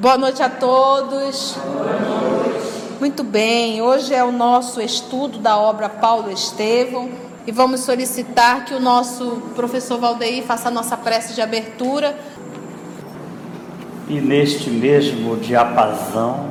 [0.00, 1.56] Boa noite a todos.
[3.00, 7.10] Muito bem, hoje é o nosso estudo da obra Paulo Estevão
[7.44, 12.16] e vamos solicitar que o nosso professor Valdeir faça a nossa prece de abertura.
[14.08, 16.46] E neste mesmo diapasão,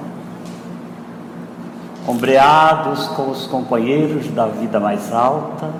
[2.06, 5.74] ombreados com os companheiros da vida mais alta,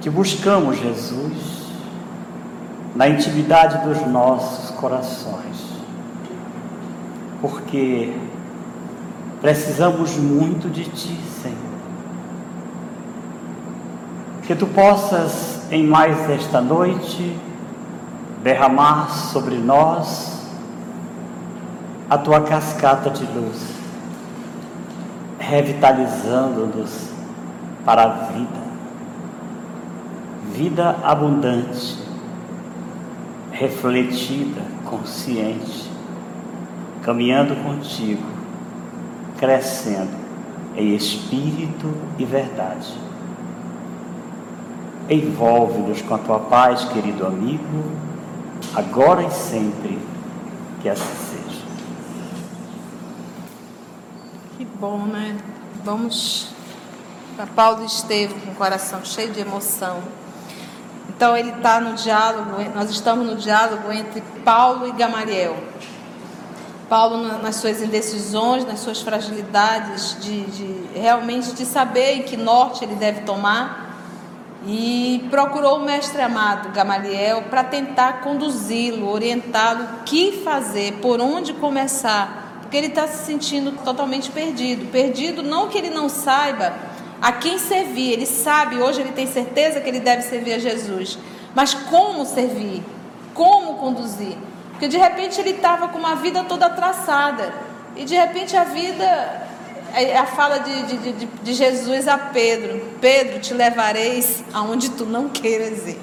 [0.00, 1.68] que buscamos Jesus
[2.92, 5.73] na intimidade dos nossos corações
[7.44, 8.10] porque
[9.42, 11.58] precisamos muito de Ti, Senhor.
[14.46, 17.38] Que Tu possas, em mais esta noite,
[18.42, 20.48] derramar sobre nós
[22.08, 23.74] a Tua cascata de luz,
[25.38, 27.10] revitalizando-nos
[27.84, 28.64] para a vida,
[30.50, 31.98] vida abundante,
[33.52, 35.93] refletida, consciente
[37.04, 38.24] caminhando contigo,
[39.38, 40.24] crescendo
[40.74, 42.92] em espírito e verdade.
[45.08, 47.84] Envolve-nos com a tua paz, querido amigo,
[48.74, 49.98] agora e sempre,
[50.80, 51.62] que assim seja.
[54.56, 55.36] Que bom, né?
[55.84, 56.54] Vamos
[57.36, 59.98] para Paulo Estevam com o coração cheio de emoção.
[61.10, 65.54] Então ele está no diálogo, nós estamos no diálogo entre Paulo e Gamaliel.
[66.88, 72.84] Paulo nas suas indecisões, nas suas fragilidades, de, de, realmente de saber em que norte
[72.84, 73.84] ele deve tomar,
[74.66, 81.52] e procurou o mestre amado Gamaliel para tentar conduzi-lo, orientá-lo o que fazer, por onde
[81.52, 84.90] começar, porque ele está se sentindo totalmente perdido.
[84.90, 86.72] Perdido não que ele não saiba
[87.20, 91.18] a quem servir, ele sabe, hoje ele tem certeza que ele deve servir a Jesus,
[91.54, 92.82] mas como servir,
[93.34, 94.36] como conduzir.
[94.74, 97.54] Porque de repente ele estava com uma vida toda traçada.
[97.96, 99.48] E de repente a vida,
[99.94, 105.06] é a fala de, de, de, de Jesus a Pedro: Pedro, te levareis aonde tu
[105.06, 105.98] não queiras ir.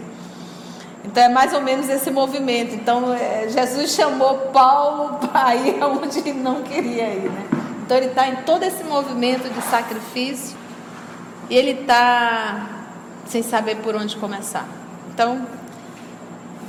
[1.03, 2.73] Então é mais ou menos esse movimento.
[2.73, 7.29] Então é, Jesus chamou Paulo para ir aonde ele não queria ir.
[7.29, 7.45] Né?
[7.83, 10.55] Então ele está em todo esse movimento de sacrifício
[11.49, 12.69] e ele está
[13.25, 14.65] sem saber por onde começar.
[15.13, 15.45] Então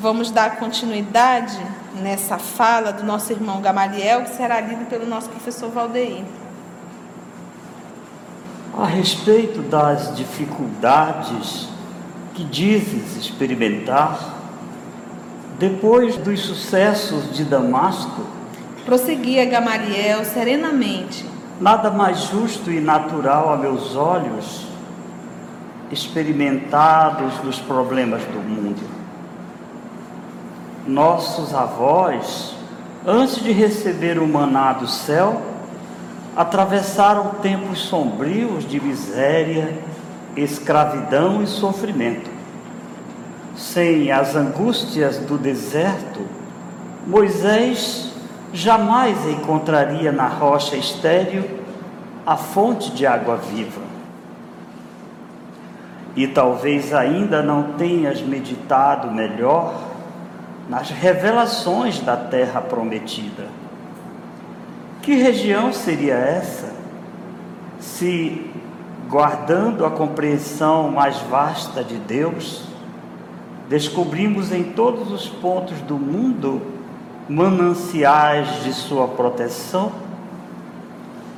[0.00, 1.60] vamos dar continuidade
[2.00, 6.24] nessa fala do nosso irmão Gamaliel, que será lido pelo nosso professor Valdeir.
[8.76, 11.68] A respeito das dificuldades
[12.34, 14.34] que dizes experimentar,
[15.58, 18.22] depois dos sucessos de Damasco,
[18.84, 21.26] prosseguia Gamaliel serenamente.
[21.60, 24.66] Nada mais justo e natural a meus olhos
[25.90, 29.01] experimentados nos problemas do mundo
[30.86, 32.54] nossos avós,
[33.06, 35.40] antes de receber o maná do céu,
[36.36, 39.78] atravessaram tempos sombrios de miséria,
[40.36, 42.30] escravidão e sofrimento.
[43.56, 46.20] Sem as angústias do deserto,
[47.06, 48.12] Moisés
[48.52, 51.44] jamais encontraria na rocha estéril
[52.24, 53.82] a fonte de água viva.
[56.14, 59.91] E talvez ainda não tenhas meditado melhor
[60.72, 63.46] nas revelações da terra prometida.
[65.02, 66.72] Que região seria essa?
[67.78, 68.50] Se,
[69.06, 72.64] guardando a compreensão mais vasta de Deus,
[73.68, 76.62] descobrimos em todos os pontos do mundo
[77.28, 79.92] mananciais de sua proteção,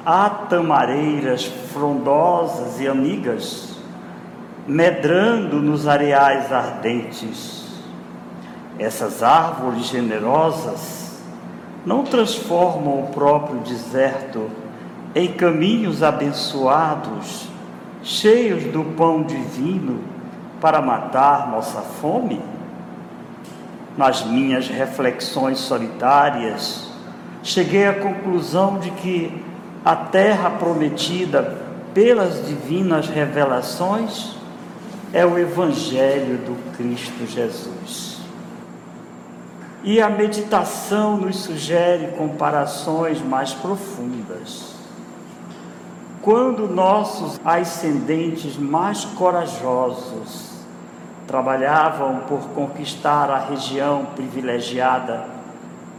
[0.06, 3.77] há tamareiras frondosas e amigas,
[4.65, 7.64] medrando nos areais ardentes
[8.79, 11.21] essas árvores generosas
[11.87, 14.50] não transformam o próprio deserto
[15.15, 17.49] em caminhos abençoados,
[18.03, 20.00] cheios do pão divino
[20.61, 22.41] para matar nossa fome?
[23.97, 26.91] Nas minhas reflexões solitárias,
[27.43, 29.44] cheguei à conclusão de que
[29.85, 31.62] a terra prometida
[31.93, 34.35] pelas divinas revelações
[35.12, 38.13] é o Evangelho do Cristo Jesus.
[39.87, 44.73] E a meditação nos sugere comparações mais profundas.
[46.23, 50.55] Quando nossos ascendentes mais corajosos
[51.27, 55.27] trabalhavam por conquistar a região privilegiada,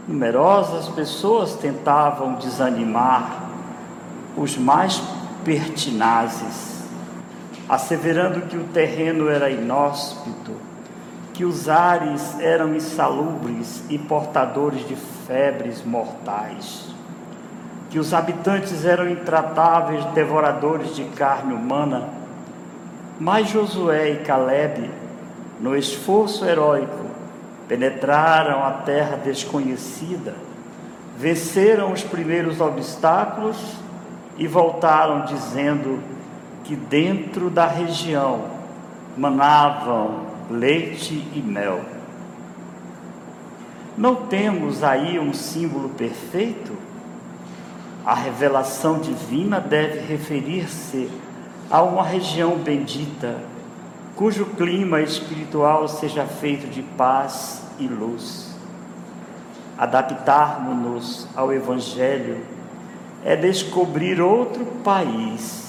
[0.08, 3.44] numerosas pessoas tentavam desanimar
[4.36, 5.00] os mais
[5.44, 6.82] pertinazes,
[7.68, 10.65] asseverando que o terreno era inóspito
[11.36, 16.86] que os ares eram insalubres e portadores de febres mortais,
[17.90, 22.08] que os habitantes eram intratáveis devoradores de carne humana,
[23.20, 24.90] mas Josué e Caleb,
[25.60, 27.04] no esforço heróico,
[27.68, 30.34] penetraram a terra desconhecida,
[31.18, 33.58] venceram os primeiros obstáculos
[34.38, 36.02] e voltaram dizendo
[36.64, 38.40] que dentro da região
[39.18, 41.80] manavam leite e mel.
[43.96, 46.72] Não temos aí um símbolo perfeito?
[48.04, 51.10] A revelação divina deve referir-se
[51.70, 53.38] a uma região bendita,
[54.14, 58.54] cujo clima espiritual seja feito de paz e luz.
[59.76, 62.38] Adaptarmos-nos ao Evangelho
[63.24, 65.65] é descobrir outro país,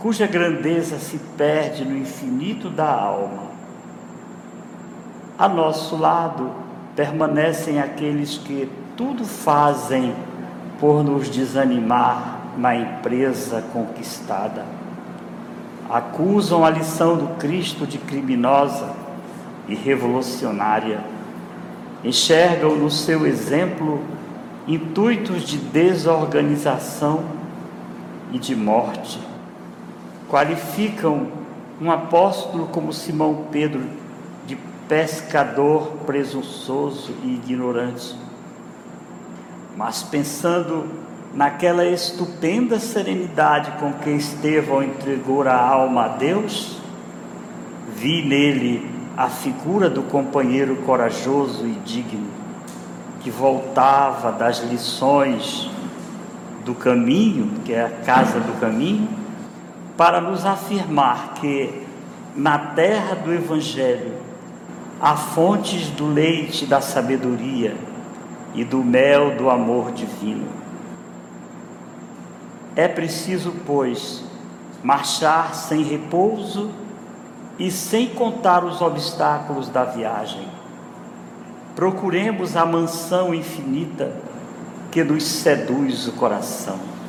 [0.00, 3.50] cuja grandeza se perde no infinito da alma.
[5.38, 6.50] A nosso lado
[6.96, 10.14] permanecem aqueles que tudo fazem
[10.78, 14.64] por nos desanimar na empresa conquistada.
[15.88, 18.94] Acusam a lição do Cristo de criminosa
[19.68, 21.00] e revolucionária.
[22.02, 24.02] Enxergam no seu exemplo
[24.66, 27.22] intuitos de desorganização
[28.32, 29.29] e de morte.
[30.30, 31.26] Qualificam
[31.80, 33.82] um apóstolo como Simão Pedro
[34.46, 34.56] de
[34.88, 38.14] pescador presunçoso e ignorante.
[39.76, 40.86] Mas pensando
[41.34, 46.78] naquela estupenda serenidade com que Estevão entregou a alma a Deus,
[47.96, 52.40] vi nele a figura do companheiro corajoso e digno
[53.20, 55.70] que voltava das lições
[56.64, 59.19] do caminho, que é a casa do caminho,
[60.00, 61.86] para nos afirmar que
[62.34, 64.14] na terra do Evangelho
[64.98, 67.76] há fontes do leite da sabedoria
[68.54, 70.48] e do mel do amor divino.
[72.74, 74.24] É preciso, pois,
[74.82, 76.70] marchar sem repouso
[77.58, 80.48] e sem contar os obstáculos da viagem
[81.76, 84.12] procuremos a mansão infinita
[84.90, 86.99] que nos seduz o coração.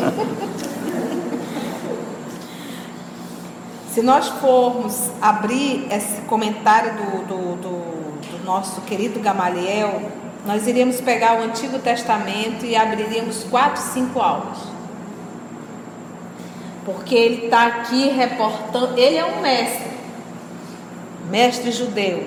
[3.92, 7.80] Se nós formos abrir esse comentário do, do, do,
[8.30, 10.00] do, nosso querido Gamaliel,
[10.46, 14.58] nós iríamos pegar o Antigo Testamento e abriríamos quatro, cinco aulas.
[16.84, 19.88] Porque ele está aqui reportando, ele é um mestre
[21.28, 22.26] mestre judeu.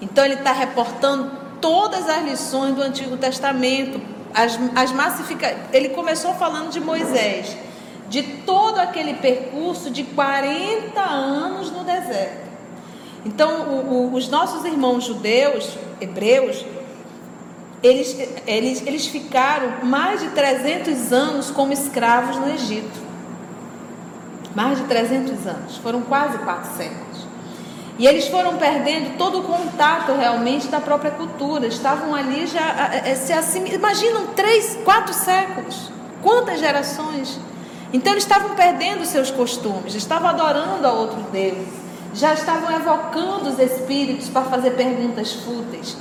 [0.00, 1.30] Então ele está reportando
[1.60, 4.00] todas as lições do Antigo Testamento,
[4.34, 5.56] as, as massifica...
[5.72, 7.56] Ele começou falando de Moisés,
[8.08, 12.42] de todo aquele percurso de 40 anos no deserto.
[13.24, 16.64] Então, o, o, os nossos irmãos judeus, hebreus,
[17.82, 23.00] eles, eles, eles ficaram mais de 300 anos como escravos no Egito.
[24.54, 27.11] Mais de 300 anos, foram quase quatro séculos.
[27.98, 31.66] E eles foram perdendo todo o contato realmente da própria cultura.
[31.66, 35.90] Estavam ali já se assim, imaginam três, quatro séculos,
[36.22, 37.38] quantas gerações?
[37.92, 41.68] Então eles estavam perdendo seus costumes, estavam adorando a outro Deus,
[42.14, 45.96] já estavam evocando os espíritos para fazer perguntas fúteis.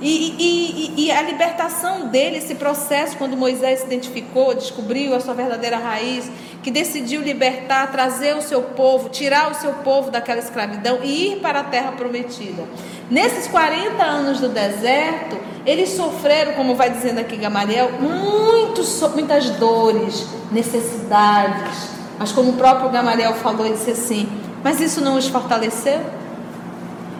[0.00, 5.34] E, e, e, a libertação dele, esse processo, quando Moisés se identificou, descobriu a sua
[5.34, 6.30] verdadeira raiz,
[6.64, 11.40] que decidiu libertar, trazer o seu povo, tirar o seu povo daquela escravidão e ir
[11.40, 12.64] para a terra prometida.
[13.10, 20.26] Nesses 40 anos do deserto, eles sofreram, como vai dizendo aqui Gamaliel, muitos, muitas dores,
[20.50, 21.90] necessidades.
[22.18, 24.26] Mas como o próprio Gamaliel falou, ele disse assim:
[24.62, 26.00] Mas isso não os fortaleceu?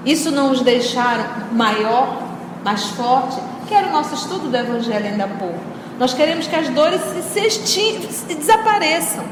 [0.07, 2.23] Isso não os deixaram maior
[2.65, 5.74] mais forte, que era o nosso estudo do Evangelho ainda há pouco.
[5.99, 7.01] Nós queremos que as dores
[7.33, 9.25] se, se, desapareçam,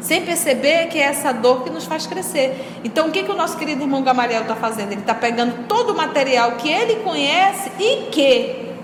[0.00, 2.80] sem perceber que é essa dor que nos faz crescer.
[2.84, 4.92] Então, o que, que o nosso querido irmão Gamaliel está fazendo?
[4.92, 8.74] Ele está pegando todo o material que ele conhece e que,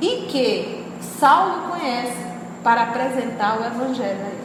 [0.00, 0.84] e que
[1.18, 2.24] Saulo conhece
[2.62, 4.44] para apresentar o Evangelho a ele.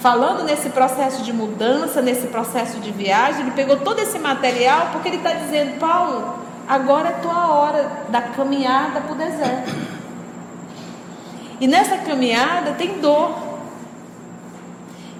[0.00, 5.08] Falando nesse processo de mudança, nesse processo de viagem, ele pegou todo esse material porque
[5.08, 9.87] ele está dizendo, Paulo, Agora é tua hora da caminhada para o deserto.
[11.60, 13.36] E nessa caminhada tem dor.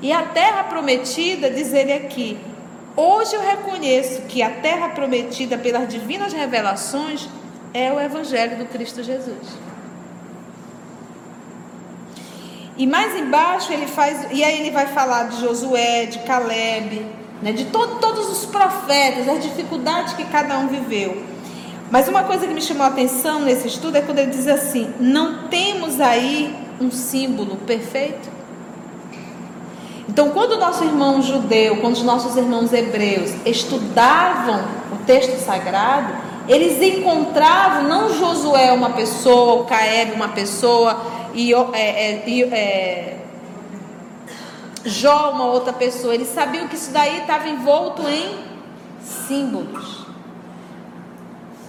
[0.00, 2.38] E a terra prometida, diz ele aqui,
[2.96, 7.28] hoje eu reconheço que a terra prometida pelas divinas revelações
[7.74, 9.68] é o Evangelho do Cristo Jesus.
[12.76, 17.04] E mais embaixo ele faz, e aí ele vai falar de Josué, de Caleb,
[17.42, 21.20] né, de todo, todos os profetas, as dificuldades que cada um viveu.
[21.90, 24.92] Mas uma coisa que me chamou a atenção nesse estudo é quando ele diz assim:
[25.00, 28.28] não temos aí um símbolo perfeito?
[30.08, 36.12] Então, quando o nosso irmão judeu, quando os nossos irmãos hebreus estudavam o texto sagrado,
[36.48, 40.98] eles encontravam não Josué uma pessoa, Caeb uma pessoa,
[41.34, 43.16] e, é, é, é,
[44.84, 46.14] Jó, uma outra pessoa.
[46.14, 48.38] Eles sabiam que isso daí estava envolto em
[49.02, 50.06] símbolos.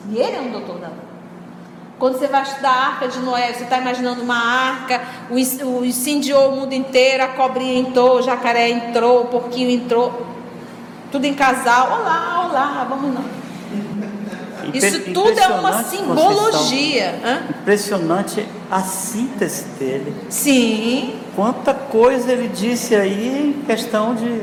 [0.10, 0.98] E ele é um doutor da lei.
[2.00, 5.38] Quando você vai estudar a arca de Noé, você está imaginando uma arca, o,
[5.84, 10.26] incendiou o mundo inteiro, a cobrinha entrou, o jacaré entrou, o porquinho entrou,
[11.12, 12.00] tudo em casal.
[12.00, 13.40] Olá, olá, vamos não.
[14.74, 17.20] Isso tudo é uma simbologia.
[17.50, 20.16] Impressionante a síntese dele.
[20.30, 21.16] Sim.
[21.36, 24.42] Quanta coisa ele disse aí em questão de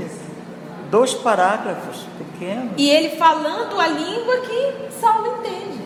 [0.97, 2.73] dois parágrafos pequenos.
[2.79, 5.85] E ele falando a língua que Saulo entende.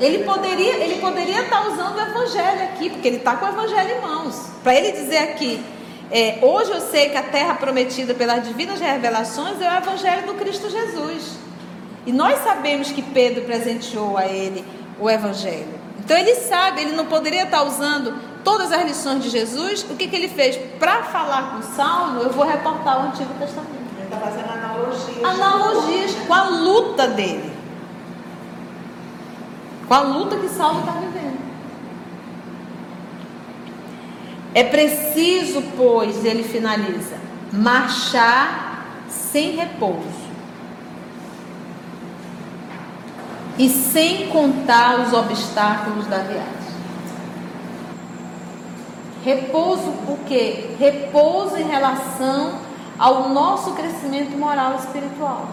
[0.00, 3.96] Ele poderia, ele poderia estar usando o evangelho aqui, porque ele está com o evangelho
[3.96, 4.50] em mãos.
[4.64, 5.62] Para ele dizer aqui,
[6.10, 10.34] é, hoje eu sei que a terra prometida pelas divinas revelações é o evangelho do
[10.34, 11.38] Cristo Jesus.
[12.04, 14.64] E nós sabemos que Pedro presenteou a ele
[14.98, 15.78] o Evangelho.
[15.98, 19.84] Então ele sabe, ele não poderia estar usando todas as lições de Jesus.
[19.88, 20.56] O que, que ele fez?
[20.78, 23.80] Para falar com Saulo, eu vou reportar o Antigo Testamento.
[23.96, 25.24] Ele está fazendo analogias.
[25.24, 27.52] Analogias com a luta dele.
[29.86, 31.40] Com a luta que Saulo está vivendo.
[34.54, 37.16] É preciso, pois, ele finaliza,
[37.52, 40.30] marchar sem repouso
[43.56, 46.59] e sem contar os obstáculos da viagem.
[49.24, 50.70] Repouso o quê?
[50.78, 52.54] Repouso em relação
[52.98, 55.46] ao nosso crescimento moral e espiritual.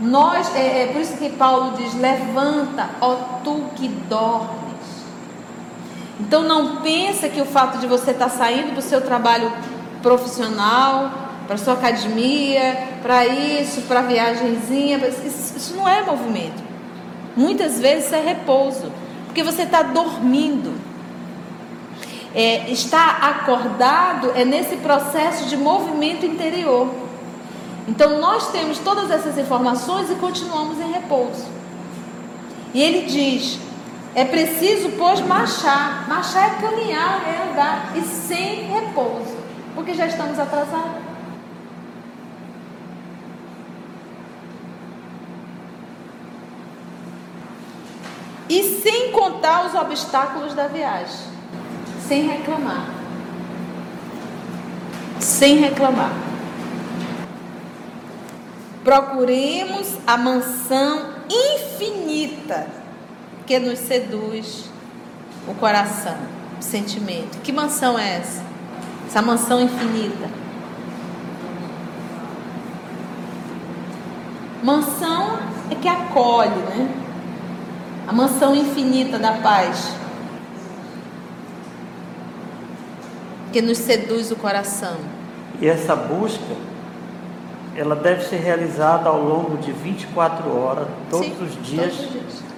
[0.00, 4.60] Nós, é, é por isso que Paulo diz: levanta, ó tu que dormes.
[6.18, 9.52] Então não pensa que o fato de você estar saindo do seu trabalho
[10.02, 11.10] profissional,
[11.46, 16.62] para sua academia, para isso, para viagenzinha, isso, isso não é movimento.
[17.36, 18.92] Muitas vezes é repouso,
[19.26, 20.79] porque você está dormindo.
[22.34, 26.88] É, estar acordado é nesse processo de movimento interior.
[27.88, 31.46] Então nós temos todas essas informações e continuamos em repouso.
[32.72, 33.58] E ele diz:
[34.14, 36.08] é preciso, pois, marchar.
[36.08, 39.36] Marchar é caminhar, é andar, e sem repouso,
[39.74, 41.10] porque já estamos atrasados.
[48.48, 51.30] E sem contar os obstáculos da viagem.
[52.10, 52.90] Sem reclamar.
[55.20, 56.10] Sem reclamar.
[58.82, 62.66] Procuremos a mansão infinita
[63.46, 64.64] que nos seduz
[65.46, 66.16] o coração,
[66.58, 67.38] o sentimento.
[67.44, 68.42] Que mansão é essa?
[69.06, 70.28] Essa mansão infinita.
[74.64, 75.38] Mansão
[75.70, 76.88] é que acolhe, né?
[78.08, 79.94] a mansão infinita da paz,
[83.52, 84.96] que nos seduz o coração.
[85.60, 86.56] E essa busca,
[87.76, 91.94] ela deve ser realizada ao longo de 24 horas, todos, Sim, os, dias.
[91.94, 92.50] todos os dias.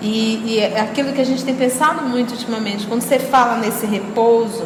[0.00, 3.84] E, e, é aquilo que a gente tem pensado muito ultimamente, quando você fala nesse
[3.84, 4.64] repouso,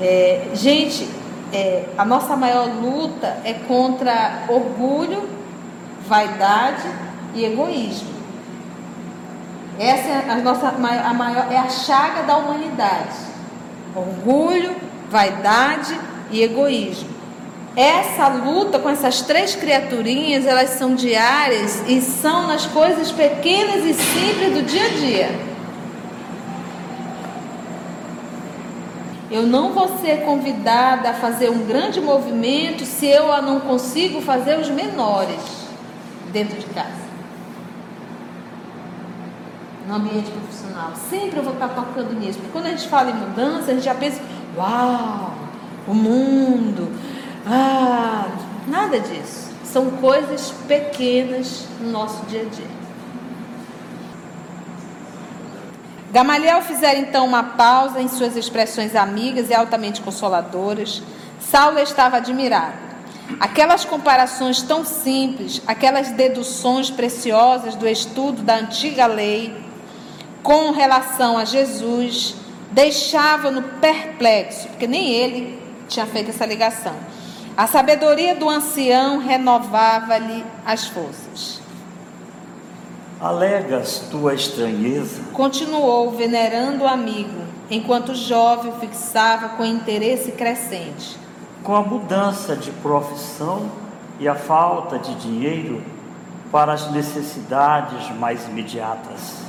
[0.00, 1.08] é, gente,
[1.52, 5.28] é, a nossa maior luta é contra orgulho,
[6.08, 6.88] vaidade
[7.34, 8.16] e egoísmo.
[9.78, 13.25] Essa é a nossa a maior é a chaga da humanidade.
[13.96, 14.76] Orgulho,
[15.08, 15.98] vaidade
[16.30, 17.08] e egoísmo.
[17.74, 23.94] Essa luta com essas três criaturinhas, elas são diárias e são nas coisas pequenas e
[23.94, 25.30] simples do dia a dia.
[29.30, 34.58] Eu não vou ser convidada a fazer um grande movimento se eu não consigo fazer
[34.58, 35.40] os menores
[36.32, 37.05] dentro de casa
[39.86, 40.92] no ambiente profissional.
[41.08, 42.38] Sempre eu vou estar tocando nisso.
[42.38, 44.20] Porque quando a gente fala em mudança, a gente já pensa,
[44.56, 45.32] uau,
[45.86, 46.92] o mundo.
[47.46, 48.26] Ah,
[48.66, 49.50] nada disso.
[49.64, 52.86] São coisas pequenas no nosso dia a dia.
[56.12, 61.02] Gamaliel fizera então uma pausa em suas expressões amigas e altamente consoladoras.
[61.38, 62.86] Saulo estava admirado.
[63.38, 69.65] Aquelas comparações tão simples, aquelas deduções preciosas do estudo da antiga lei,
[70.46, 72.36] com relação a Jesus
[72.70, 76.94] deixava-no perplexo, porque nem ele tinha feito essa ligação.
[77.56, 81.60] A sabedoria do ancião renovava-lhe as forças.
[83.20, 85.20] Alegas tua estranheza?
[85.32, 91.18] Continuou venerando o amigo, enquanto o jovem o fixava com interesse crescente.
[91.64, 93.68] Com a mudança de profissão
[94.20, 95.82] e a falta de dinheiro
[96.52, 99.45] para as necessidades mais imediatas.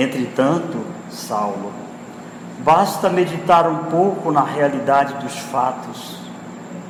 [0.00, 0.78] Entretanto,
[1.10, 1.72] Saulo,
[2.60, 6.20] basta meditar um pouco na realidade dos fatos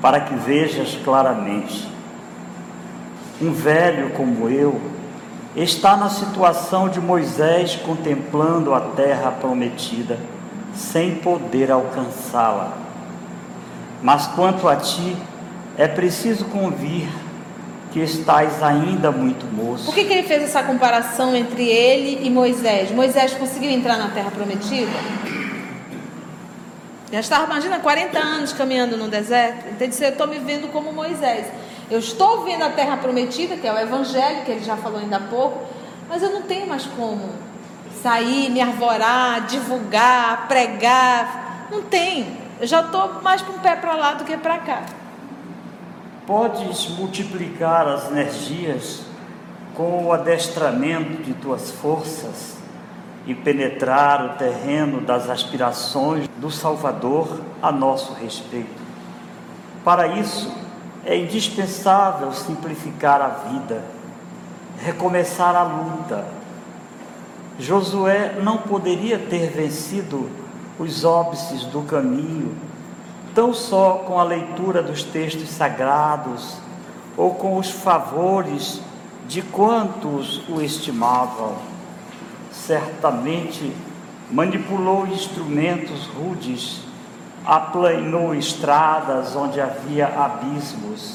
[0.03, 1.89] para que vejas claramente.
[3.41, 4.79] Um velho como eu
[5.57, 10.19] está na situação de Moisés contemplando a terra prometida,
[10.75, 12.75] sem poder alcançá-la.
[14.03, 15.17] Mas quanto a ti,
[15.79, 17.09] é preciso convir
[17.91, 19.87] que estás ainda muito moço.
[19.87, 22.91] Por que, que ele fez essa comparação entre ele e Moisés?
[22.91, 24.93] Moisés conseguiu entrar na terra prometida?
[27.11, 29.61] Já estava, imagina, 40 anos caminhando no deserto.
[29.69, 31.47] Então ele disse, eu estou me vendo como Moisés.
[31.91, 35.17] Eu estou vendo a terra prometida, que é o evangelho, que ele já falou ainda
[35.17, 35.67] há pouco,
[36.07, 37.31] mas eu não tenho mais como
[38.03, 41.67] sair, me arvorar, divulgar, pregar.
[41.71, 42.37] Não tem.
[42.61, 44.83] Eu já estou mais para um pé para lá do que para cá.
[46.29, 49.01] Podes multiplicar as energias
[49.75, 52.59] com o adestramento de tuas forças
[53.27, 58.69] e penetrar o terreno das aspirações do Salvador a nosso respeito.
[59.83, 60.53] Para isso,
[61.03, 63.83] é indispensável simplificar a vida,
[64.83, 66.27] recomeçar a luta.
[67.59, 70.29] Josué não poderia ter vencido
[70.79, 72.68] os óbices do caminho
[73.39, 76.57] tão só com a leitura dos textos sagrados
[77.17, 78.81] ou com os favores
[79.29, 81.55] de quantos o estimavam.
[82.51, 83.73] Certamente
[84.29, 86.81] manipulou instrumentos rudes,
[87.47, 91.15] aplanou estradas onde havia abismos,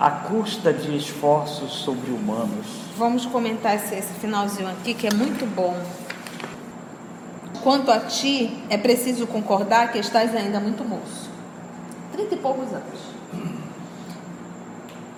[0.00, 2.66] à custa de esforços sobre-humanos.
[2.98, 5.80] Vamos comentar esse, esse finalzinho aqui que é muito bom.
[7.62, 11.30] Quanto a ti, é preciso concordar que estás ainda muito moço.
[12.12, 13.00] Trinta e poucos anos.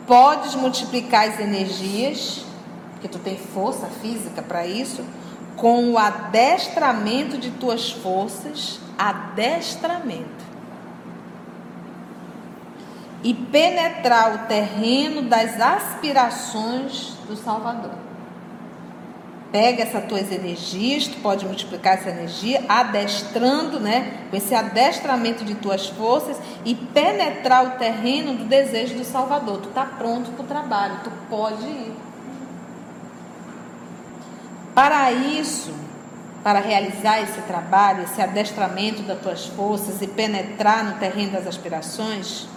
[0.07, 2.45] Podes multiplicar as energias,
[2.93, 5.05] porque tu tem força física para isso,
[5.57, 10.45] com o adestramento de tuas forças, adestramento.
[13.23, 18.04] E penetrar o terreno das aspirações do Salvador.
[19.55, 24.27] Pega essas tuas energias, tu pode multiplicar essa energia, adestrando, né?
[24.29, 29.59] Com esse adestramento de tuas forças e penetrar o terreno do desejo do Salvador.
[29.59, 31.95] Tu está pronto para o trabalho, tu pode ir.
[34.75, 35.73] Para isso,
[36.43, 42.49] para realizar esse trabalho, esse adestramento das tuas forças e penetrar no terreno das aspirações,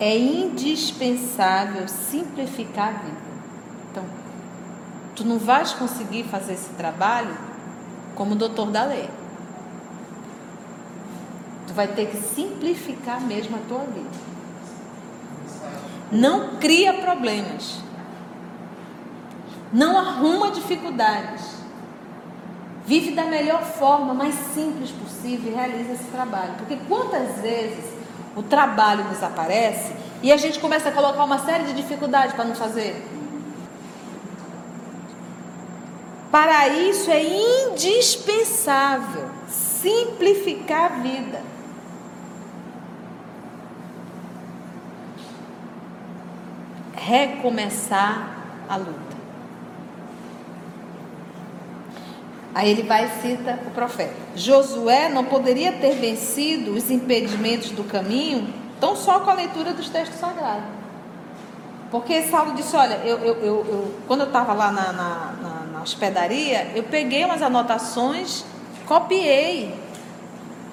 [0.00, 3.30] é indispensável simplificar a vida.
[3.90, 4.29] Então,
[5.20, 7.36] tu não vais conseguir fazer esse trabalho
[8.14, 9.08] como doutor da lei.
[11.66, 14.30] Tu vai ter que simplificar mesmo a tua vida.
[16.10, 17.80] Não cria problemas.
[19.70, 21.60] Não arruma dificuldades.
[22.86, 26.54] Vive da melhor forma, mais simples possível e realiza esse trabalho.
[26.56, 27.84] Porque quantas vezes
[28.34, 32.46] o trabalho nos aparece e a gente começa a colocar uma série de dificuldades para
[32.46, 33.19] não fazer?
[36.30, 37.22] Para isso é
[37.72, 41.42] indispensável simplificar a vida.
[46.94, 48.36] Recomeçar
[48.68, 49.10] a luta.
[52.54, 54.14] Aí ele vai e cita o profeta.
[54.36, 59.88] Josué não poderia ter vencido os impedimentos do caminho tão só com a leitura dos
[59.88, 60.64] textos sagrados.
[61.90, 65.59] Porque Saulo disse: Olha, eu, eu, eu, eu quando eu estava lá na, na, na
[65.82, 68.44] hospedaria, eu peguei umas anotações,
[68.86, 69.74] copiei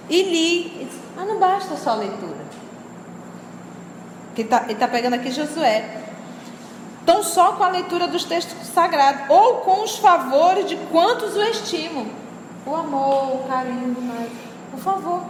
[0.09, 0.87] e li.
[1.15, 2.37] Mas não basta só a leitura.
[4.35, 6.03] Ele está tá pegando aqui Josué.
[7.01, 11.41] Então, só com a leitura dos textos sagrados, ou com os favores de quantos o
[11.41, 12.05] estimam.
[12.65, 14.29] O amor, o carinho, mas,
[14.71, 15.21] por favor.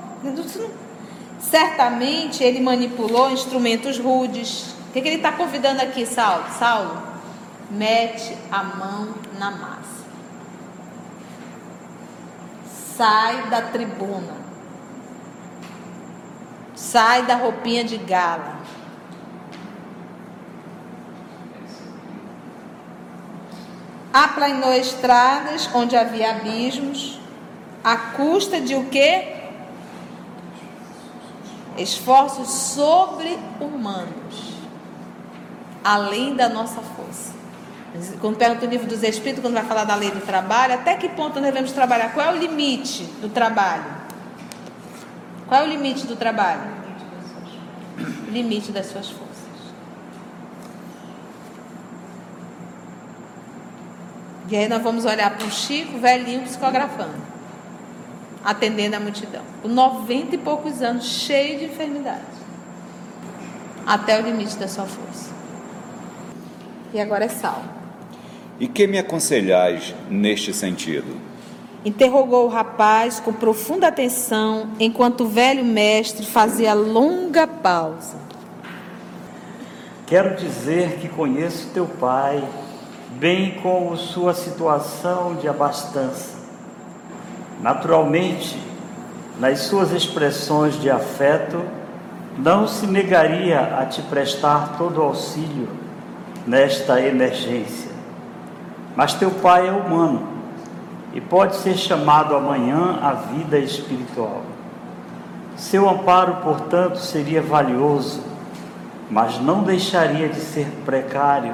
[1.40, 4.74] Certamente ele manipulou instrumentos rudes.
[4.90, 6.46] O que, que ele está convidando aqui, Saulo?
[6.58, 6.98] Saulo,
[7.70, 10.08] mete a mão na massa.
[12.66, 14.48] Sai da tribuna.
[16.76, 18.58] Sai da roupinha de gala.
[24.14, 27.20] Aplainou estradas onde havia abismos,
[27.84, 29.36] à custa de o quê?
[31.78, 34.56] Esforços sobre-humanos,
[35.84, 37.37] além da nossa força.
[38.20, 41.10] Quando pergunta o livro dos Espíritos, quando vai falar da lei do trabalho, até que
[41.10, 42.14] ponto nós devemos trabalhar?
[42.14, 43.86] Qual é o limite do trabalho?
[45.48, 46.62] Qual é o limite do trabalho?
[48.28, 49.28] O limite das suas forças.
[54.50, 57.16] E aí nós vamos olhar para o Chico, velhinho, psicografando,
[58.46, 62.38] atendendo a multidão, com 90 e poucos anos, cheio de enfermidades,
[63.86, 65.32] até o limite da sua força.
[66.94, 67.77] E agora é Salmo.
[68.60, 71.16] E que me aconselhais neste sentido?
[71.86, 78.18] Interrogou o rapaz com profunda atenção, enquanto o velho mestre fazia longa pausa.
[80.08, 82.44] Quero dizer que conheço teu pai,
[83.12, 86.38] bem como sua situação de abastança.
[87.62, 88.58] Naturalmente,
[89.40, 91.62] nas suas expressões de afeto,
[92.40, 95.70] não se negaria a te prestar todo o auxílio
[96.46, 97.97] nesta emergência.
[98.98, 100.28] Mas teu pai é humano
[101.14, 104.42] e pode ser chamado amanhã à vida espiritual.
[105.56, 108.24] Seu amparo, portanto, seria valioso,
[109.08, 111.54] mas não deixaria de ser precário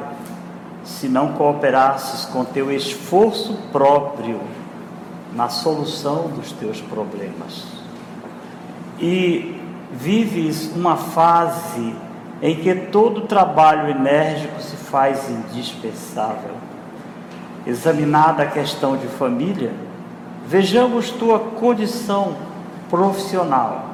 [0.86, 4.40] se não cooperasses com teu esforço próprio
[5.34, 7.66] na solução dos teus problemas.
[8.98, 9.60] E
[9.92, 11.94] vives uma fase
[12.42, 16.73] em que todo trabalho enérgico se faz indispensável
[17.66, 19.72] examinada a questão de família,
[20.48, 22.36] vejamos tua condição
[22.90, 23.90] profissional.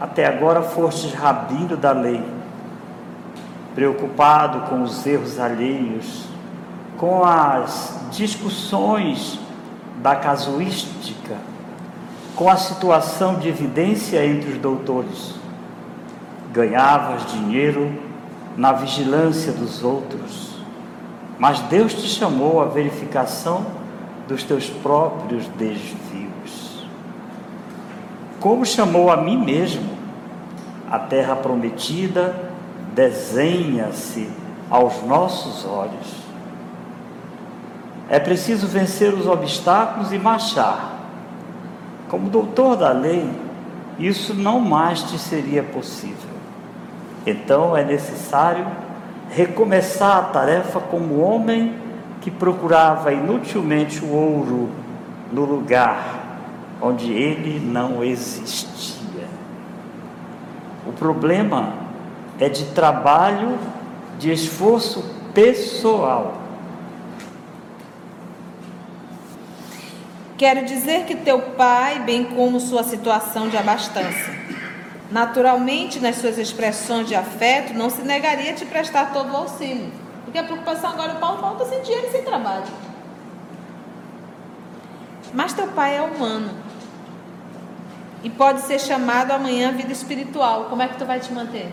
[0.00, 2.22] Até agora fostes rabino da lei,
[3.74, 6.24] preocupado com os erros alheios,
[6.96, 9.38] com as discussões
[10.02, 11.36] da casuística,
[12.34, 15.34] com a situação de evidência entre os doutores.
[16.52, 17.92] Ganhavas dinheiro
[18.56, 20.49] na vigilância dos outros
[21.40, 23.64] mas Deus te chamou à verificação
[24.28, 26.86] dos teus próprios desvios.
[28.38, 29.88] Como chamou a mim mesmo,
[30.90, 32.50] a terra prometida
[32.94, 34.28] desenha-se
[34.68, 36.20] aos nossos olhos.
[38.10, 40.98] É preciso vencer os obstáculos e marchar.
[42.10, 43.30] Como doutor da lei,
[43.98, 46.30] isso não mais te seria possível.
[47.24, 48.66] Então é necessário
[49.30, 51.74] recomeçar a tarefa como homem
[52.20, 54.70] que procurava inutilmente o ouro
[55.32, 56.20] no lugar
[56.82, 59.28] onde ele não existia.
[60.86, 61.74] O problema
[62.38, 63.58] é de trabalho,
[64.18, 66.38] de esforço pessoal.
[70.36, 74.30] Quero dizer que teu pai, bem como sua situação de abastança,
[75.10, 79.92] Naturalmente, nas suas expressões de afeto, não se negaria a te prestar todo o auxílio.
[80.24, 82.66] Porque a preocupação agora, o Paulo falta sem dinheiro e sem trabalho.
[85.34, 86.50] Mas teu pai é humano.
[88.22, 90.66] E pode ser chamado amanhã vida espiritual.
[90.66, 91.72] Como é que tu vai te manter?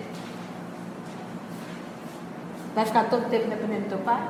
[2.73, 4.21] Vai ficar todo o tempo dependendo do teu pai?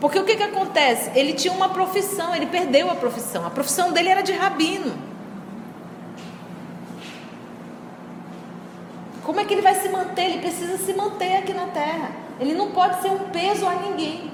[0.00, 1.10] Porque o que, que acontece?
[1.14, 3.46] Ele tinha uma profissão, ele perdeu a profissão.
[3.46, 5.15] A profissão dele era de rabino.
[9.26, 10.26] Como é que ele vai se manter?
[10.26, 12.12] Ele precisa se manter aqui na terra.
[12.38, 14.30] Ele não pode ser um peso a ninguém.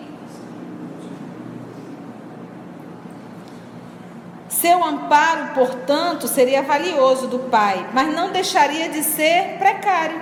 [4.51, 10.21] Seu amparo, portanto, seria valioso do Pai, mas não deixaria de ser precário.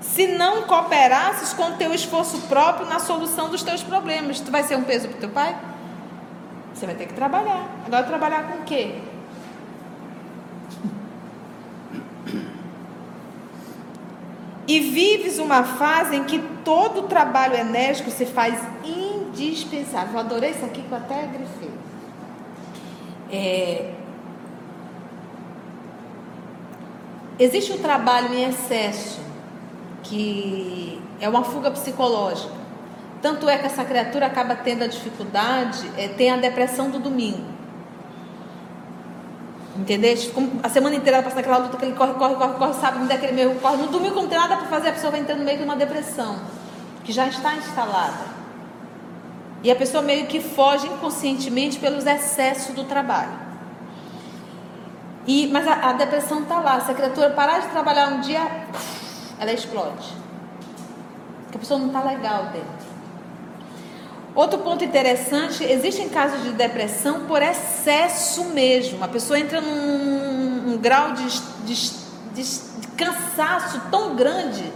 [0.00, 4.64] Se não cooperasses com o teu esforço próprio na solução dos teus problemas, tu vai
[4.64, 5.56] ser um peso para o teu pai?
[6.74, 7.64] Você vai ter que trabalhar.
[7.86, 8.96] Agora trabalhar com o quê?
[14.66, 20.14] E vives uma fase em que todo o trabalho enérgico se faz indispensável.
[20.14, 21.70] Eu adorei isso aqui que eu até grifei.
[23.32, 23.94] É...
[27.38, 29.20] Existe um trabalho em excesso
[30.02, 32.52] que é uma fuga psicológica.
[33.22, 37.59] Tanto é que essa criatura acaba tendo a dificuldade, é, tem a depressão do domingo.
[39.80, 40.14] Entendeu?
[40.62, 43.06] A semana inteira ela passa naquela luta que ele corre, corre, corre, corre, sabe, me
[43.06, 43.78] dá aquele meio corre.
[43.78, 46.38] No domingo, não tem nada para fazer, a pessoa vai entrando meio que numa depressão,
[47.02, 48.40] que já está instalada.
[49.62, 53.32] E a pessoa meio que foge inconscientemente pelos excessos do trabalho.
[55.26, 56.80] E, mas a, a depressão está lá.
[56.80, 58.40] Se a criatura parar de trabalhar um dia,
[59.38, 60.08] ela explode.
[61.44, 62.79] Porque a pessoa não está legal dentro.
[64.34, 69.02] Outro ponto interessante, existem casos de depressão por excesso mesmo.
[69.02, 71.28] A pessoa entra num, num grau de,
[71.64, 71.90] de,
[72.32, 74.72] de, de cansaço tão grande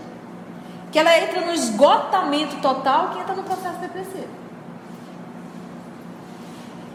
[0.91, 4.29] que ela entra no esgotamento total que entra no processo depressivo.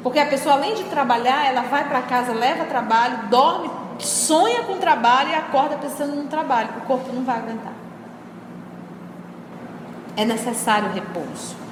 [0.03, 3.69] Porque a pessoa, além de trabalhar, ela vai para casa, leva trabalho, dorme,
[3.99, 6.69] sonha com trabalho e acorda pensando no trabalho.
[6.77, 7.73] O corpo não vai aguentar.
[10.15, 11.68] É necessário repouso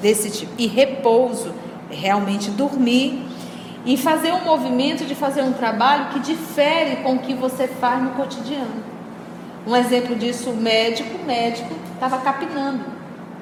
[0.00, 0.52] desse tipo.
[0.58, 1.54] E repouso
[1.90, 3.26] é realmente dormir
[3.84, 8.02] e fazer um movimento de fazer um trabalho que difere com o que você faz
[8.02, 8.84] no cotidiano.
[9.66, 12.84] Um exemplo disso, o médico, o médico estava capinando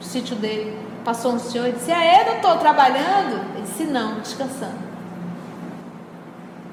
[0.00, 0.76] o sítio dele.
[1.04, 3.54] Passou um senhor e disse: Ah, eu estou trabalhando?
[3.54, 4.86] Ele disse: Não, descansando.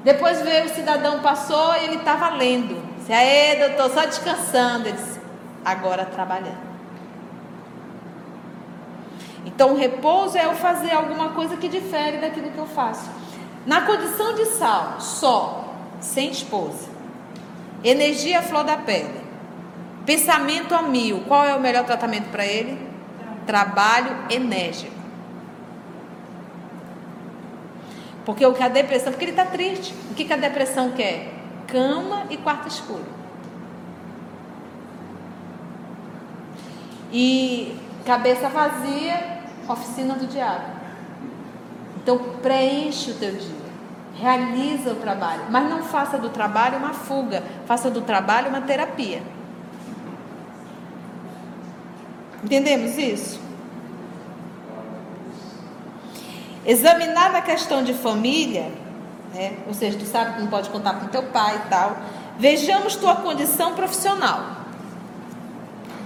[0.02, 2.82] Depois veio o cidadão, passou e ele estava lendo.
[2.98, 4.88] Disse: Aê, doutor, só descansando.
[4.88, 5.20] Ele disse:
[5.64, 6.73] Agora trabalhando.
[9.54, 13.08] Então, repouso é eu fazer alguma coisa que difere daquilo que eu faço.
[13.64, 16.88] Na condição de sal, só, sem esposa,
[17.82, 19.22] energia à flor da pele,
[20.04, 22.94] pensamento a mil, qual é o melhor tratamento para ele?
[23.44, 24.92] trabalho enérgico.
[28.24, 29.94] Porque o que a depressão, porque ele está triste.
[30.10, 31.32] O que, que a depressão quer?
[31.66, 33.04] Cama e quarto escuro.
[37.12, 39.33] E cabeça vazia,
[39.72, 40.64] oficina do diabo.
[42.02, 43.64] Então preenche o teu dia.
[44.16, 45.42] Realiza o trabalho.
[45.50, 47.42] Mas não faça do trabalho uma fuga.
[47.66, 49.22] Faça do trabalho uma terapia.
[52.44, 53.40] Entendemos isso?
[56.66, 58.70] Examinada a questão de família,
[59.34, 59.56] né?
[59.66, 61.96] ou seja, tu sabe que não pode contar com teu pai e tal.
[62.38, 64.44] Vejamos tua condição profissional.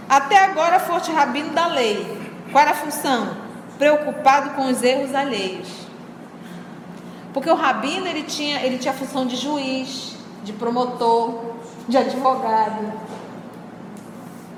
[0.08, 2.18] Até agora foste rabino da lei.
[2.50, 3.47] Qual era a função?
[3.78, 5.68] Preocupado com os erros alheios.
[7.32, 11.54] Porque o rabino ele tinha, ele tinha a função de juiz, de promotor,
[11.88, 12.92] de advogado.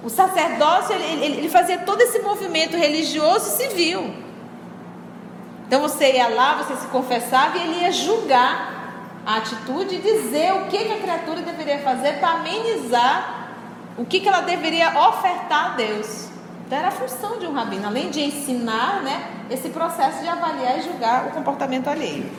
[0.02, 4.14] O sacerdócio, ele, ele, ele fazia todo esse movimento religioso e civil.
[5.66, 8.80] Então você ia lá, você se confessava e ele ia julgar
[9.26, 13.50] a atitude e dizer o que, que a criatura deveria fazer para amenizar
[13.98, 16.29] o que, que ela deveria ofertar a Deus.
[16.70, 20.78] Então era a função de um rabino, além de ensinar né, esse processo de avaliar
[20.78, 22.30] e julgar o comportamento alheio.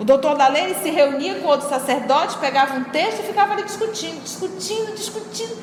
[0.00, 3.64] O doutor da lei se reunia com outros sacerdotes, pegava um texto e ficava ali
[3.64, 5.54] discutindo, discutindo, discutindo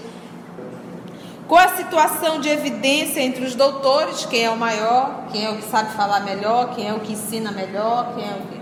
[1.47, 5.55] com a situação de evidência entre os doutores, quem é o maior, quem é o
[5.55, 8.61] que sabe falar melhor, quem é o que ensina melhor, quem é o que.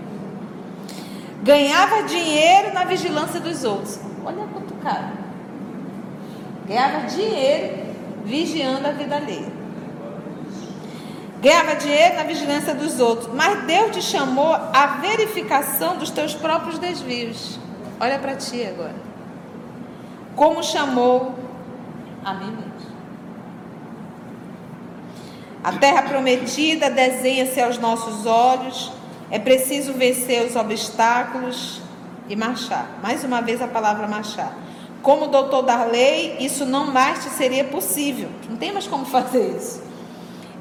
[1.42, 4.00] Ganhava dinheiro na vigilância dos outros.
[4.24, 5.12] Olha quanto cara.
[6.66, 7.91] Ganhava dinheiro
[8.24, 9.62] vigiando a vida alheia.
[11.40, 13.34] Ganhava dinheiro na vigilância dos outros.
[13.34, 17.58] Mas Deus te chamou à verificação dos teus próprios desvios.
[17.98, 18.94] Olha para ti agora.
[20.36, 21.34] Como chamou
[22.24, 22.72] a mim mesmo.
[25.64, 28.92] A terra prometida desenha-se aos nossos olhos.
[29.30, 31.80] É preciso vencer os obstáculos
[32.28, 32.86] e marchar.
[33.02, 34.52] Mais uma vez a palavra marchar.
[35.02, 38.28] Como doutor da lei, isso não mais te seria possível.
[38.48, 39.82] Não tem mais como fazer isso.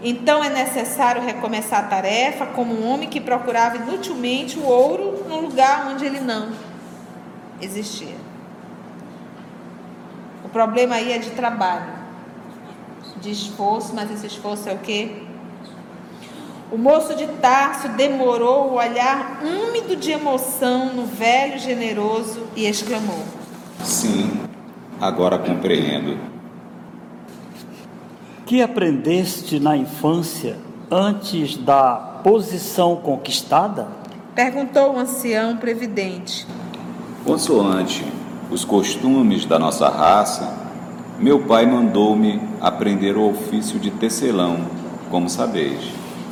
[0.04, 5.42] Então é necessário recomeçar a tarefa como um homem que procurava inutilmente o ouro no
[5.42, 6.50] lugar onde ele não
[7.62, 8.16] existia.
[10.44, 12.02] O problema aí é de trabalho
[13.22, 15.22] de esforço, mas esse esforço é o quê?
[16.72, 23.24] O moço de Tarso demorou o olhar úmido de emoção no velho generoso e exclamou:
[23.84, 24.32] Sim,
[25.00, 26.18] agora compreendo.
[28.46, 30.58] Que aprendeste na infância
[30.90, 33.88] antes da posição conquistada?
[34.36, 36.46] Perguntou o ancião previdente.
[37.26, 38.04] Consoante
[38.52, 40.54] os costumes da nossa raça,
[41.18, 44.58] meu pai mandou-me aprender o ofício de tecelão,
[45.10, 45.80] como sabeis.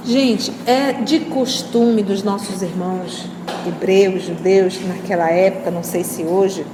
[0.03, 3.25] Gente, é de costume dos nossos irmãos
[3.65, 6.65] hebreus, judeus, naquela época, não sei se hoje,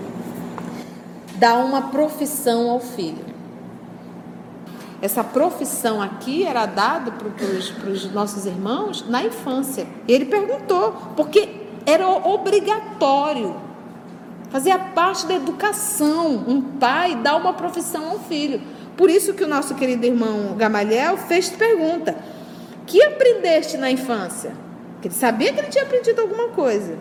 [1.45, 3.23] dar uma profissão ao filho.
[4.99, 7.27] Essa profissão aqui era dada para
[7.91, 9.85] os nossos irmãos na infância.
[10.07, 11.47] E ele perguntou, porque
[11.85, 13.55] era obrigatório
[14.49, 16.45] Fazia parte da educação.
[16.47, 18.61] Um pai dá uma profissão ao filho.
[18.95, 22.15] Por isso que o nosso querido irmão Gamaliel fez pergunta:
[22.85, 24.53] que aprendeste na infância?
[24.93, 26.97] Porque ele sabia que ele tinha aprendido alguma coisa.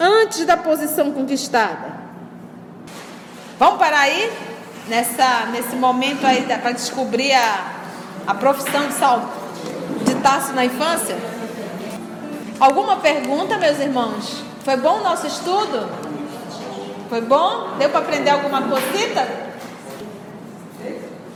[0.00, 2.03] Antes da posição conquistada.
[3.58, 4.32] Vamos parar aí?
[4.88, 7.72] Nessa, nesse momento aí para descobrir a,
[8.26, 9.30] a profissão de, sal,
[10.04, 11.16] de Tarso na infância?
[12.58, 14.42] Alguma pergunta, meus irmãos?
[14.64, 15.88] Foi bom o nosso estudo?
[17.08, 17.76] Foi bom?
[17.78, 19.26] Deu para aprender alguma cosita?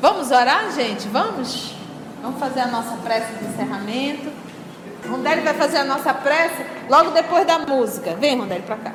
[0.01, 1.09] Vamos orar, gente?
[1.09, 1.75] Vamos?
[2.21, 4.31] Vamos fazer a nossa prece de encerramento.
[5.09, 8.15] Rondeli vai fazer a nossa prece logo depois da música.
[8.17, 8.93] Vem, Rondeli, para cá.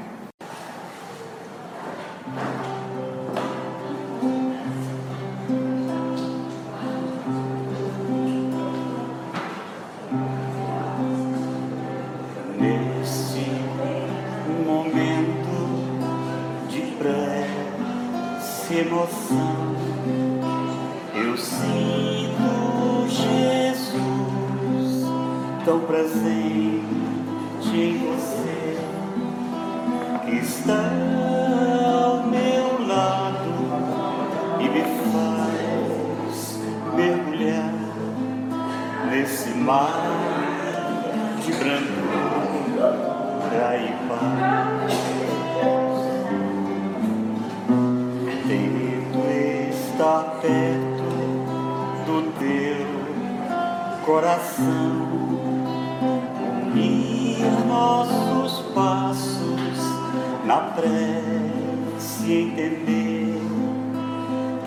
[60.46, 63.40] Na prece, entender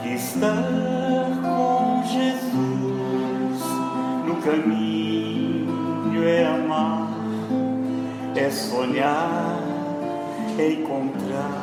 [0.02, 3.60] que estar com Jesus
[4.26, 7.08] no caminho é amar,
[8.34, 9.60] é sonhar,
[10.58, 11.62] é encontrar,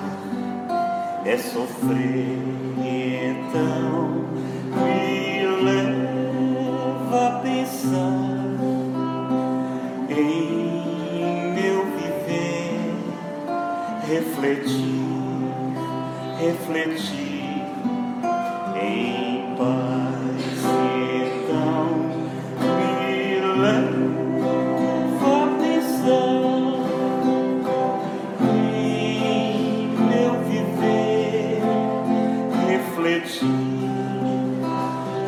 [1.26, 2.38] é sofrer.
[2.86, 4.12] Então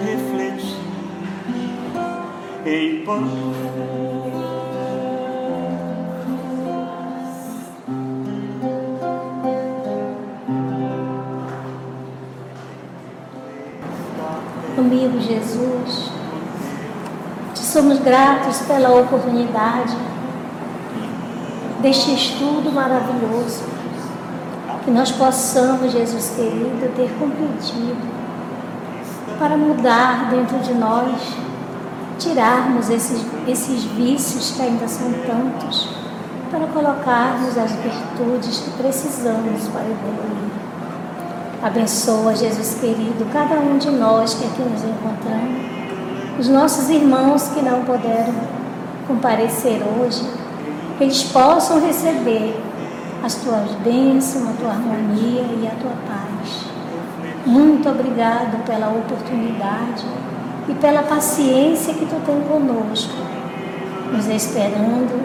[0.01, 0.77] refletir,
[2.65, 3.95] em paz.
[14.77, 16.11] Amigo Jesus,
[17.53, 19.95] te somos gratos pela oportunidade
[21.81, 23.63] deste estudo maravilhoso,
[24.83, 28.24] que nós possamos, Jesus querido, ter compreendido
[29.37, 31.35] para mudar dentro de nós,
[32.17, 35.89] tirarmos esses, esses vícios que ainda são tantos,
[36.49, 40.45] para colocarmos as virtudes que precisamos para evoluir.
[41.61, 45.65] Abençoa, Jesus querido, cada um de nós que aqui nos encontramos,
[46.39, 48.33] os nossos irmãos que não puderam
[49.07, 50.23] comparecer hoje,
[50.97, 52.61] que eles possam receber
[53.23, 56.24] as tuas bênçãos, a tua harmonia e a tua paz.
[57.45, 60.03] Muito obrigado pela oportunidade
[60.67, 63.13] e pela paciência que tu tem conosco,
[64.11, 65.21] nos esperando,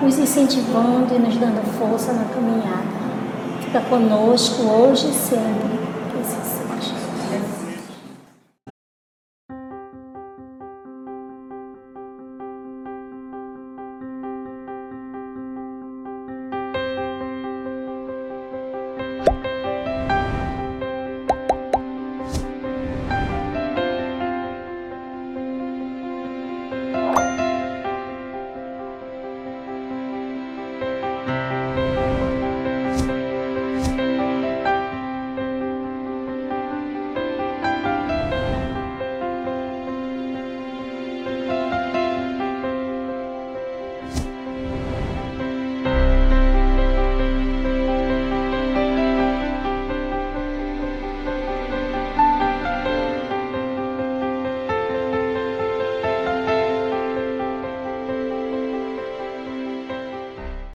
[0.00, 2.86] nos incentivando e nos dando força na caminhada.
[3.60, 5.87] Fica conosco hoje e sempre.